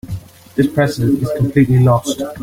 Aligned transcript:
This 0.55 0.65
president 0.65 1.21
is 1.21 1.29
completely 1.37 1.77
lost. 1.77 2.23